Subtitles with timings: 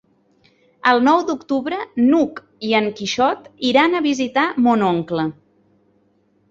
[0.91, 5.33] El nou d'octubre n'Hug i en Quixot iran a visitar mon oncle.